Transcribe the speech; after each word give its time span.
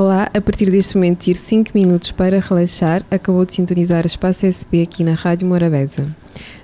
Olá, 0.00 0.30
a 0.32 0.40
partir 0.40 0.70
deste 0.70 0.94
momento, 0.94 1.22
tiro 1.22 1.36
5 1.36 1.72
minutos 1.74 2.12
para 2.12 2.38
relaxar. 2.38 3.04
Acabou 3.10 3.44
de 3.44 3.54
sintonizar 3.54 4.06
Espaço 4.06 4.46
SP 4.46 4.78
aqui 4.80 5.02
na 5.02 5.14
Rádio 5.14 5.48
Morabeza. 5.48 6.06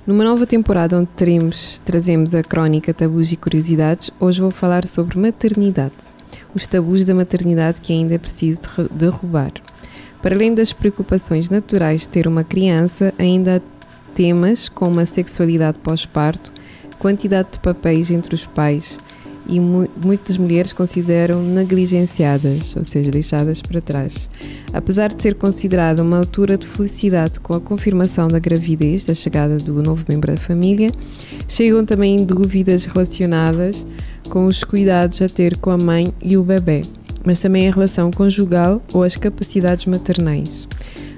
Numa 0.07 0.23
nova 0.23 0.47
temporada 0.47 0.97
onde 0.97 1.09
teremos, 1.17 1.81
trazemos 1.85 2.33
a 2.33 2.45
crónica 2.45 2.95
Tabus 2.95 3.33
e 3.33 3.37
Curiosidades, 3.37 4.13
hoje 4.21 4.41
vou 4.41 4.53
falar 4.53 4.87
sobre 4.87 5.19
maternidade. 5.19 5.97
Os 6.55 6.65
tabus 6.69 7.05
da 7.05 7.13
maternidade 7.13 7.81
que 7.81 7.93
ainda 7.93 8.15
é 8.15 8.19
preciso 8.19 8.61
derrubar. 8.93 9.51
Para 10.23 10.37
além 10.37 10.55
das 10.55 10.73
preocupações 10.73 11.51
naturais 11.51 12.03
de 12.03 12.11
ter 12.11 12.29
uma 12.29 12.45
criança, 12.45 13.13
ainda 13.19 13.57
há 13.57 14.15
temas 14.15 14.69
como 14.69 15.01
a 15.01 15.07
sexualidade 15.07 15.79
pós-parto, 15.79 16.53
quantidade 17.01 17.49
de 17.55 17.59
papéis 17.59 18.13
entre 18.13 18.33
os 18.33 18.47
pais, 18.47 18.97
e 19.47 19.61
mu 19.61 19.89
muitas 20.03 20.39
mulheres 20.39 20.73
consideram 20.73 21.43
negligenciadas, 21.43 22.75
ou 22.77 22.85
seja, 22.85 23.11
deixadas 23.11 23.61
para 23.61 23.81
trás. 23.81 24.29
Apesar 24.73 25.09
de 25.09 25.23
ser 25.23 25.35
considerada 25.35 26.03
uma 26.03 26.19
altura 26.19 26.57
de 26.57 26.67
felicidade 26.67 27.41
com 27.41 27.55
a 27.55 27.61
confirmação 27.61 28.29
da 28.29 28.39
gravidez, 28.39 29.05
da 29.05 29.15
chegada 29.15 29.57
do 29.59 29.83
novo 29.83 30.05
membro 30.09 30.33
da 30.33 30.41
família, 30.41 30.91
chegam 31.49 31.85
também 31.85 32.25
dúvidas 32.25 32.85
relacionadas 32.85 33.87
com 34.29 34.47
os 34.47 34.65
cuidados 34.65 35.21
a 35.21 35.29
ter 35.29 35.57
com 35.59 35.71
a 35.71 35.79
mãe 35.79 36.13
e 36.23 36.37
o 36.37 36.43
bebê, 36.43 36.83
mas 37.25 37.41
também 37.41 37.69
a 37.69 37.73
relação 37.73 38.11
conjugal 38.11 38.83
ou 38.93 39.03
as 39.03 39.17
capacidades 39.17 39.87
maternais. 39.87 40.67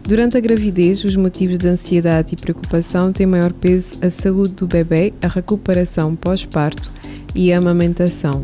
Durante 0.06 0.36
a 0.36 0.40
gravidez, 0.40 1.02
os 1.02 1.16
motivos 1.16 1.58
de 1.58 1.66
ansiedade 1.66 2.34
e 2.34 2.40
preocupação 2.40 3.12
têm 3.12 3.26
maior 3.26 3.52
peso 3.52 3.98
a 4.02 4.08
saúde 4.08 4.54
do 4.54 4.66
bebê, 4.66 5.12
a 5.20 5.26
recuperação 5.26 6.14
pós-parto 6.14 6.92
e 7.36 7.52
amamentação, 7.52 8.42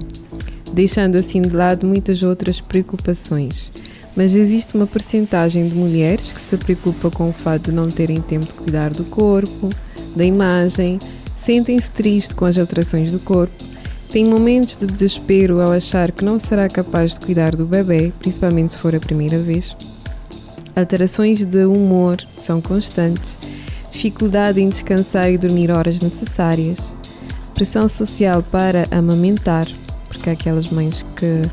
deixando 0.73 1.17
assim 1.17 1.41
de 1.41 1.51
lado 1.51 1.87
muitas 1.87 2.23
outras 2.23 2.61
preocupações. 2.61 3.73
Mas 4.15 4.35
existe 4.37 4.75
uma 4.75 4.87
percentagem 4.87 5.67
de 5.67 5.75
mulheres 5.75 6.31
que 6.31 6.41
se 6.41 6.57
preocupa 6.59 7.11
com 7.11 7.31
o 7.31 7.33
fato 7.33 7.70
de 7.70 7.73
não 7.73 7.91
terem 7.91 8.20
tempo 8.20 8.45
de 8.45 8.53
cuidar 8.53 8.91
do 8.91 9.05
corpo, 9.05 9.70
da 10.15 10.25
imagem, 10.25 10.98
sentem-se 11.45 11.91
tristes 11.91 12.35
com 12.35 12.45
as 12.45 12.59
alterações 12.59 13.11
do 13.11 13.19
corpo, 13.19 13.55
têm 14.11 14.27
momentos 14.27 14.77
de 14.77 14.87
desespero 14.87 15.63
ao 15.63 15.73
achar 15.73 16.13
que 16.13 16.23
não 16.23 16.39
será 16.39 16.69
capaz 16.69 17.15
de 17.15 17.20
cuidar 17.20 17.57
do 17.57 17.65
bebê, 17.65 18.13
principalmente 18.19 18.75
se 18.75 18.79
for 18.79 18.95
a 18.95 19.01
primeira 19.01 19.39
vez. 19.39 19.75
Alterações 20.77 21.45
de 21.45 21.65
humor 21.65 22.19
são 22.39 22.61
constantes, 22.61 23.39
dificuldade 23.91 24.61
em 24.61 24.69
descansar 24.69 25.31
e 25.31 25.39
dormir 25.39 25.70
horas 25.70 26.01
necessárias, 26.01 26.93
pressão 27.62 27.86
social 27.86 28.42
para 28.42 28.88
amamentar, 28.91 29.68
porque 30.08 30.28
há 30.28 30.32
aquelas 30.32 30.68
mães 30.68 31.06
que 31.14 31.48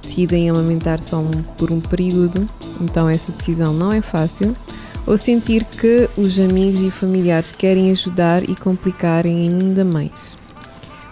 decidem 0.00 0.48
amamentar 0.48 1.02
só 1.02 1.22
por 1.58 1.70
um 1.70 1.80
período, 1.80 2.48
então 2.80 3.10
essa 3.10 3.30
decisão 3.30 3.74
não 3.74 3.92
é 3.92 4.00
fácil. 4.00 4.56
Ou 5.06 5.18
sentir 5.18 5.66
que 5.66 6.08
os 6.16 6.38
amigos 6.38 6.80
e 6.80 6.90
familiares 6.90 7.52
querem 7.52 7.90
ajudar 7.90 8.42
e 8.48 8.56
complicarem 8.56 9.36
ainda 9.36 9.84
mais. 9.84 10.34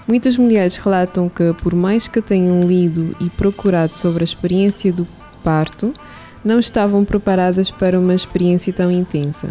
Muitas 0.09 0.39
mulheres 0.39 0.79
relatam 0.79 1.29
que, 1.29 1.53
por 1.63 1.75
mais 1.75 2.09
que 2.09 2.23
tenham 2.23 2.67
lido 2.67 3.15
e 3.21 3.29
procurado 3.29 3.95
sobre 3.95 4.23
a 4.23 4.25
experiência 4.25 4.91
do 4.91 5.07
parto, 5.45 5.93
não 6.43 6.59
estavam 6.59 7.05
preparadas 7.05 7.71
para 7.71 8.01
uma 8.01 8.15
experiência 8.15 8.73
tão 8.73 8.91
intensa. 8.91 9.51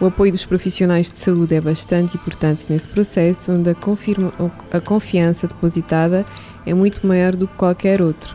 O 0.00 0.06
apoio 0.06 0.32
dos 0.32 0.44
profissionais 0.44 1.10
de 1.10 1.18
saúde 1.18 1.54
é 1.54 1.60
bastante 1.60 2.16
importante 2.16 2.64
nesse 2.68 2.88
processo, 2.88 3.52
onde 3.52 3.70
a, 3.70 3.74
confirma, 3.74 4.32
a 4.72 4.80
confiança 4.80 5.46
depositada 5.46 6.26
é 6.66 6.74
muito 6.74 7.06
maior 7.06 7.36
do 7.36 7.46
que 7.46 7.54
qualquer 7.54 8.02
outro. 8.02 8.34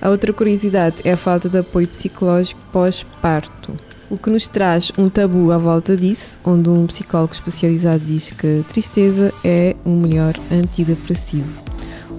A 0.00 0.08
outra 0.08 0.32
curiosidade 0.32 0.96
é 1.04 1.12
a 1.12 1.16
falta 1.16 1.48
de 1.48 1.58
apoio 1.58 1.86
psicológico 1.86 2.60
pós-parto, 2.72 3.72
o 4.10 4.16
que 4.18 4.30
nos 4.30 4.46
traz 4.46 4.90
um 4.98 5.08
tabu 5.08 5.52
à 5.52 5.58
volta 5.58 5.96
disso, 5.96 6.38
onde 6.44 6.68
um 6.68 6.86
psicólogo 6.86 7.32
especializado 7.32 8.04
diz 8.04 8.30
que 8.30 8.64
tristeza 8.68 9.32
é 9.44 9.76
o 9.84 9.90
melhor 9.90 10.34
antidepressivo. 10.50 11.62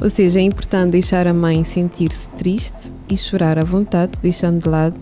Ou 0.02 0.10
seja, 0.10 0.40
é 0.40 0.42
importante 0.42 0.92
deixar 0.92 1.28
a 1.28 1.34
mãe 1.34 1.64
sentir-se 1.64 2.30
triste 2.30 2.94
e 3.10 3.18
chorar 3.18 3.60
à 3.60 3.64
vontade, 3.64 4.14
deixando 4.22 4.64
de 4.64 4.70
lado 4.70 5.00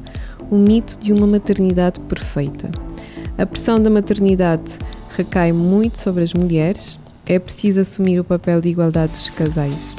o 0.50 0.58
mito 0.58 1.00
de 1.00 1.14
uma 1.14 1.28
maternidade 1.28 2.00
perfeita. 2.02 2.70
A 3.38 3.46
pressão 3.46 3.82
da 3.82 3.90
maternidade 3.90 4.74
recai 5.16 5.52
muito 5.52 6.00
sobre 6.00 6.24
as 6.24 6.34
mulheres, 6.34 7.00
é 7.26 7.40
preciso 7.40 7.80
assumir 7.80 8.20
o 8.20 8.24
papel 8.24 8.62
de 8.62 8.70
igualdade 8.70 9.14
dos 9.14 9.30
casais. 9.30 9.96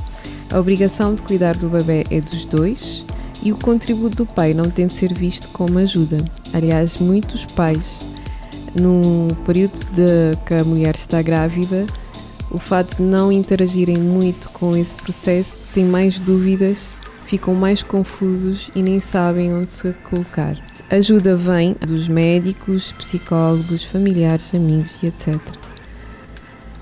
A 0.51 0.59
obrigação 0.59 1.15
de 1.15 1.23
cuidar 1.23 1.57
do 1.57 1.69
bebê 1.69 2.05
é 2.11 2.21
dos 2.21 2.45
dois 2.45 3.03
e 3.43 3.53
o 3.53 3.57
contributo 3.57 4.17
do 4.17 4.27
pai 4.27 4.55
não 4.55 4.71
tem 4.71 4.87
de 4.87 4.93
ser 4.93 5.13
visto 5.13 5.49
como 5.49 5.79
ajuda. 5.79 6.19
Aliás, 6.53 6.99
muitos 6.99 7.47
pais, 7.47 7.99
no 8.75 9.35
período 9.47 9.79
de 9.93 10.37
que 10.47 10.55
a 10.55 10.65
mulher 10.65 10.95
está 10.95 11.23
grávida, 11.23 11.87
o 12.51 12.59
fato 12.59 12.97
de 12.97 13.03
não 13.03 13.33
interagirem 13.33 13.97
muito 13.97 14.51
com 14.51 14.77
esse 14.77 14.95
processo 14.95 15.63
têm 15.75 15.87
mais 15.87 16.19
dúvidas, 16.19 16.79
ficam 17.33 17.55
mais 17.55 17.83
confusos 17.83 18.71
e 18.75 18.83
nem 18.83 19.01
sabem 19.01 19.55
onde 19.55 19.73
se 19.73 19.95
colocar. 20.05 20.55
Ajuda 20.91 21.35
vem 21.35 21.75
dos 21.81 22.07
médicos, 22.07 22.93
psicólogos, 22.93 23.83
familiares, 23.85 24.55
amigos 24.55 24.99
e 25.03 25.07
etc. 25.07 25.39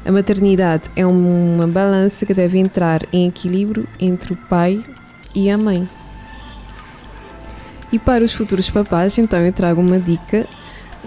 A 0.04 0.10
maternidade 0.10 0.90
é 0.96 1.06
uma 1.06 1.68
balança 1.68 2.26
que 2.26 2.34
deve 2.34 2.58
entrar 2.58 3.06
em 3.12 3.28
equilíbrio 3.28 3.86
entre 4.00 4.32
o 4.32 4.36
pai 4.36 4.84
e 5.32 5.48
a 5.48 5.56
mãe. 5.56 5.88
E 7.92 7.98
para 8.00 8.24
os 8.24 8.34
futuros 8.34 8.68
papás, 8.68 9.18
então 9.18 9.38
eu 9.38 9.52
trago 9.52 9.80
uma 9.80 10.00
dica 10.00 10.48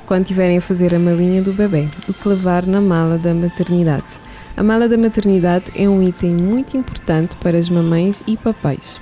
quando 0.05 0.25
tiverem 0.25 0.59
a 0.59 0.61
fazer 0.61 0.95
a 0.95 0.99
malinha 0.99 1.41
do 1.41 1.51
bebê: 1.51 1.89
o 2.07 2.13
que 2.13 2.29
levar 2.29 2.65
na 2.65 2.79
mala 2.79 3.17
da 3.17 3.33
maternidade. 3.33 4.05
A 4.55 4.63
mala 4.63 4.87
da 4.87 4.97
maternidade 4.97 5.65
é 5.75 5.89
um 5.89 6.01
item 6.01 6.33
muito 6.33 6.77
importante 6.77 7.35
para 7.35 7.57
as 7.57 7.69
mamães 7.69 8.23
e 8.25 8.37
papais. 8.37 9.01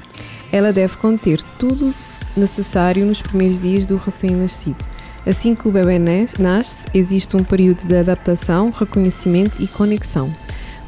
Ela 0.52 0.74
deve 0.74 0.98
conter 0.98 1.42
tudo 1.58 1.94
necessário 2.36 3.06
nos 3.06 3.22
primeiros 3.22 3.60
dias 3.60 3.86
do 3.86 3.98
recém-nascido. 3.98 4.84
Assim 5.26 5.54
que 5.54 5.68
o 5.68 5.72
bebê 5.72 6.00
nasce, 6.00 6.86
existe 6.94 7.38
um 7.38 7.44
período 7.44 7.86
de 7.86 7.96
adaptação, 7.96 8.72
reconhecimento 8.72 9.62
e 9.62 9.68
conexão. 9.68 10.36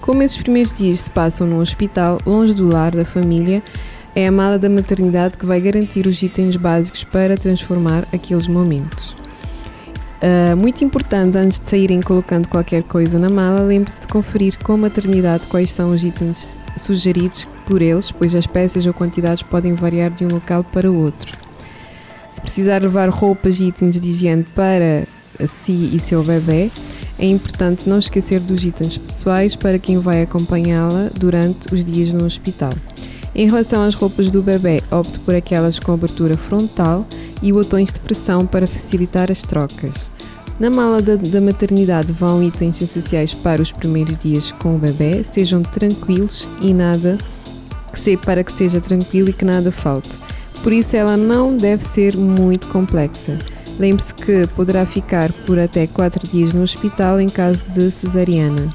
Como 0.02 0.24
esses 0.24 0.38
primeiros 0.38 0.78
dias 0.78 1.02
se 1.02 1.10
passam 1.10 1.48
num 1.48 1.60
hospital, 1.60 2.20
longe 2.26 2.54
do 2.54 2.68
lar 2.68 2.92
da 2.92 3.06
família, 3.06 3.64
é 4.16 4.28
a 4.28 4.32
mala 4.32 4.60
da 4.60 4.70
maternidade 4.70 5.38
que 5.38 5.46
vai 5.46 5.62
garantir 5.62 6.08
os 6.08 6.22
itens 6.22 6.56
básicos 6.58 7.04
para 7.04 7.38
transformar 7.38 8.08
aqueles 8.12 8.48
momentos. 8.48 9.23
Uh, 10.24 10.56
muito 10.56 10.86
importante, 10.86 11.38
antes 11.38 11.60
de 11.60 11.66
saírem 11.66 12.02
colocando 12.02 12.48
qualquer 12.48 12.84
coisa 12.84 13.20
na 13.20 13.30
mala, 13.30 13.60
lembre-se 13.60 14.00
de 14.00 14.08
conferir 14.08 14.58
com 14.64 14.72
a 14.72 14.78
maternidade 14.78 15.50
quais 15.50 15.70
são 15.70 15.92
os 15.92 16.02
itens 16.02 16.58
sugeridos 16.78 17.46
por 17.66 17.82
eles, 17.82 18.10
pois 18.10 18.34
as 18.34 18.48
peças 18.48 18.86
ou 18.86 18.94
quantidades 18.94 19.44
podem 19.44 19.74
variar 19.74 20.12
de 20.12 20.24
um 20.24 20.30
local 20.30 20.64
para 20.64 20.90
o 20.90 20.98
outro. 20.98 21.38
Se 22.32 22.40
precisar 22.40 22.82
levar 22.82 23.10
roupas 23.10 23.60
e 23.60 23.66
itens 23.66 24.00
de 24.00 24.10
higiene 24.10 24.46
para 24.56 25.06
si 25.46 25.90
e 25.94 26.00
seu 26.00 26.24
bebê, 26.24 26.72
é 27.20 27.26
importante 27.26 27.90
não 27.90 28.00
esquecer 28.00 28.40
dos 28.40 28.64
itens 28.64 28.98
pessoais 28.98 29.58
para 29.58 29.78
quem 29.78 30.00
vai 30.00 30.22
acompanhá-la 30.22 31.10
durante 31.14 31.74
os 31.74 31.84
dias 31.84 32.14
no 32.14 32.26
hospital. 32.26 32.74
Em 33.36 33.48
relação 33.48 33.84
às 33.84 33.94
roupas 33.94 34.32
do 34.32 34.42
bebê, 34.42 34.82
opte 34.90 35.20
por 35.20 35.36
aquelas 35.36 35.80
com 35.80 35.92
abertura 35.92 36.38
frontal 36.38 37.06
e 37.42 37.52
botões 37.52 37.92
de 37.92 38.00
pressão 38.00 38.48
para 38.48 38.66
facilitar 38.66 39.30
as 39.30 39.42
trocas. 39.42 40.13
Na 40.60 40.70
mala 40.70 41.02
da, 41.02 41.16
da, 41.16 41.42
maternidade 41.42 42.12
vão 42.12 42.44
itens 42.44 42.80
essenciais 42.80 43.34
para 43.34 43.62
os 43.62 43.72
primeiros 43.72 44.16
dias 44.18 44.52
com 44.52 44.76
o 44.76 44.78
bebê, 44.78 45.24
sejam 45.24 45.64
tranquilos 45.64 46.48
e 46.62 46.74
nada 46.74 47.18
que 47.92 48.00
se, 48.00 48.16
para 48.16 48.44
que 48.44 48.54
seja 48.54 48.80
tranquilo 48.80 49.30
e 49.30 49.34
que 49.34 49.44
nada 49.44 49.72
falte. 49.72 50.10
Por 50.62 50.72
isso 50.72 50.96
ela 50.96 51.18
não 51.18 51.58
deve 51.58 51.84
ser 51.84 52.16
muito 52.16 52.68
complexa. 52.68 53.38
Lembre-se 53.80 54.14
que 54.14 54.48
poderá 54.56 54.86
ficar 54.86 55.32
por 55.46 55.58
até 55.58 55.88
4 55.88 56.28
dias 56.28 56.54
no 56.54 56.62
hospital 56.62 57.20
em 57.20 57.28
caso 57.28 57.66
de 57.70 57.90
cesariana. 57.90 58.74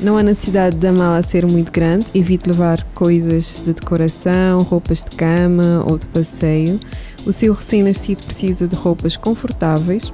Não 0.00 0.16
há 0.16 0.22
necessidade 0.22 0.76
da 0.78 0.90
mala 0.90 1.22
ser 1.22 1.46
muito 1.46 1.70
grande, 1.70 2.06
evite 2.14 2.48
levar 2.48 2.82
coisas 2.94 3.62
de 3.64 3.74
decoração, 3.74 4.62
roupas 4.62 5.04
de 5.04 5.14
cama 5.14 5.84
ou 5.86 5.98
de 5.98 6.06
passeio. 6.06 6.80
O 7.24 7.32
seu 7.32 7.52
recém-nascido 7.52 8.24
precisa 8.24 8.66
de 8.66 8.74
roupas 8.74 9.14
confortáveis 9.14 10.10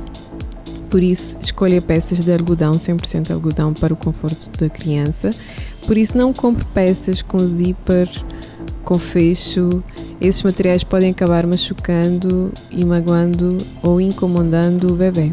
Por 0.90 1.02
isso, 1.02 1.36
escolha 1.40 1.82
peças 1.82 2.20
de 2.20 2.32
algodão, 2.32 2.72
100% 2.72 3.30
algodão, 3.30 3.74
para 3.74 3.92
o 3.92 3.96
conforto 3.96 4.50
da 4.58 4.68
criança. 4.70 5.30
Por 5.86 5.96
isso, 5.96 6.16
não 6.16 6.32
compre 6.32 6.64
peças 6.66 7.20
com 7.20 7.38
zíper, 7.38 8.08
com 8.84 8.98
fecho. 8.98 9.82
Esses 10.20 10.42
materiais 10.42 10.82
podem 10.82 11.10
acabar 11.10 11.46
machucando 11.46 12.50
e 12.70 12.84
magoando 12.84 13.58
ou 13.82 14.00
incomodando 14.00 14.92
o 14.92 14.96
bebê. 14.96 15.32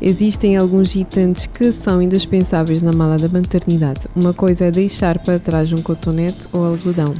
Existem 0.00 0.56
alguns 0.56 0.94
itens 0.94 1.48
que 1.48 1.72
são 1.72 2.00
indispensáveis 2.00 2.80
na 2.80 2.92
mala 2.92 3.18
da 3.18 3.28
maternidade. 3.28 4.02
Uma 4.14 4.32
coisa 4.32 4.66
é 4.66 4.70
deixar 4.70 5.18
para 5.18 5.40
trás 5.40 5.72
um 5.72 5.82
cotonete 5.82 6.48
ou 6.52 6.64
algodão. 6.64 7.14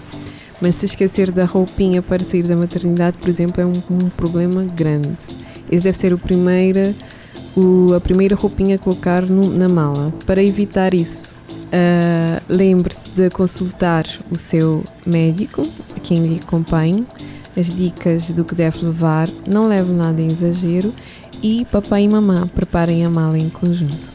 Mas 0.61 0.77
se 0.77 0.87
esquecer 0.87 1.33
da 1.33 1.45
roupinha 1.45 2.01
para 2.03 2.23
sair 2.23 2.45
da 2.45 2.57
maternidade, 2.57 3.17
por 3.19 3.29
exemplo, 3.29 3.61
é 3.61 3.67
um, 3.67 3.73
um 3.91 4.09
problema 4.11 4.65
grande. 4.65 5.11
Esse 5.71 5.85
deve 5.85 5.99
ser 5.99 6.13
o 6.13 6.19
primeiro, 6.19 6.95
o, 7.57 7.95
a 7.95 8.01
primeira 8.01 8.35
roupinha 8.35 8.77
a 8.77 8.79
colocar 8.79 9.23
no, 9.23 9.51
na 9.51 9.69
mala. 9.69 10.13
Para 10.27 10.43
evitar 10.43 10.95
isso, 10.95 11.37
uh, 11.67 12.43
lembre-se 12.49 13.11
de 13.11 13.31
consultar 13.31 14.07
o 14.31 14.39
seu 14.39 14.83
médico, 15.07 15.63
quem 16.03 16.27
lhe 16.27 16.41
acompanhe, 16.43 17.07
as 17.57 17.67
dicas 17.67 18.31
do 18.31 18.45
que 18.45 18.55
deve 18.55 18.85
levar, 18.85 19.29
não 19.47 19.69
leve 19.69 19.93
nada 19.93 20.21
em 20.21 20.27
exagero 20.27 20.93
e 21.43 21.67
papai 21.71 22.05
e 22.05 22.09
mamã 22.09 22.47
preparem 22.47 23.05
a 23.05 23.11
mala 23.11 23.39
em 23.39 23.49
conjunto. 23.49 24.13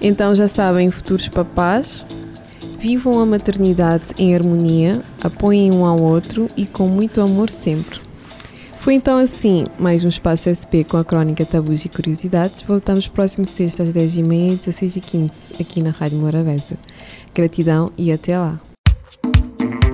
Então 0.00 0.34
já 0.34 0.48
sabem, 0.48 0.90
futuros 0.90 1.28
papás, 1.28 2.04
vivam 2.78 3.20
a 3.20 3.26
maternidade 3.26 4.04
em 4.18 4.34
harmonia, 4.34 5.02
apoiem 5.22 5.72
um 5.72 5.84
ao 5.84 6.00
outro 6.00 6.46
e 6.56 6.66
com 6.66 6.86
muito 6.86 7.20
amor 7.20 7.50
sempre. 7.50 8.05
Foi 8.86 8.94
então 8.94 9.18
assim, 9.18 9.64
mais 9.80 10.04
um 10.04 10.08
Espaço 10.08 10.48
SP 10.54 10.86
com 10.88 10.96
a 10.96 11.04
crónica 11.04 11.44
Tabus 11.44 11.84
e 11.84 11.88
Curiosidades. 11.88 12.62
Voltamos 12.62 13.08
próximo 13.08 13.44
sexta 13.44 13.82
às 13.82 13.88
10h30 13.88 14.52
e 14.52 14.70
16h15 14.70 15.30
aqui 15.60 15.82
na 15.82 15.90
Rádio 15.90 16.18
Morabeza. 16.18 16.78
Gratidão 17.34 17.90
e 17.98 18.12
até 18.12 18.38
lá! 18.38 18.60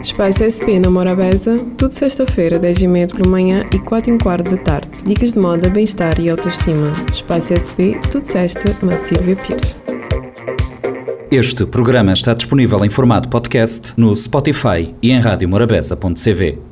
Espaço 0.03 0.45
SP 0.45 0.77
na 0.79 0.91
Morabeza, 0.91 1.59
tudo 1.79 1.93
sexta-feira, 1.93 2.61
10h30 2.61 3.17
pela 3.17 3.31
manhã 3.31 3.65
e 3.73 3.79
4 3.79 4.13
h 4.13 4.23
quarto 4.23 4.51
da 4.51 4.59
tarde. 4.59 4.91
Dicas 5.07 5.33
de 5.33 5.39
moda, 5.39 5.71
bem-estar 5.71 6.21
e 6.21 6.29
autoestima. 6.29 6.93
Espaço 7.11 7.55
SP, 7.57 7.97
tudo 8.11 8.27
sexta, 8.27 8.77
na 8.85 8.99
Silvia 8.99 9.37
Pires. 9.37 9.75
Este 11.31 11.65
programa 11.65 12.13
está 12.13 12.35
disponível 12.35 12.85
em 12.85 12.91
formato 12.91 13.31
podcast 13.31 13.95
no 13.97 14.15
Spotify 14.15 14.95
e 15.01 15.13
em 15.13 15.19
radiomorabeza.cv. 15.19 16.71